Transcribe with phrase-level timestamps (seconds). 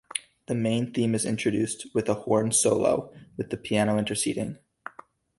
[0.47, 4.57] The main theme is introduced with a horn solo, with the piano interceding.